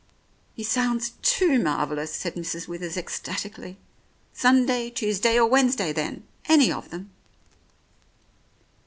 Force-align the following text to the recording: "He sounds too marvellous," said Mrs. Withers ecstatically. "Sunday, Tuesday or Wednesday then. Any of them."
"He 0.55 0.63
sounds 0.63 1.11
too 1.21 1.59
marvellous," 1.61 2.11
said 2.11 2.33
Mrs. 2.33 2.67
Withers 2.67 2.97
ecstatically. 2.97 3.77
"Sunday, 4.33 4.89
Tuesday 4.89 5.37
or 5.39 5.45
Wednesday 5.45 5.93
then. 5.93 6.23
Any 6.49 6.71
of 6.71 6.89
them." 6.89 7.11